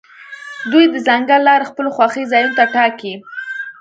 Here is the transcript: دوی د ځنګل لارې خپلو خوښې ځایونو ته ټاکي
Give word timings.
دوی 0.71 0.85
د 0.89 0.95
ځنګل 1.07 1.41
لارې 1.47 1.69
خپلو 1.71 1.89
خوښې 1.95 2.23
ځایونو 2.31 2.55
ته 2.59 2.63
ټاکي 2.73 3.13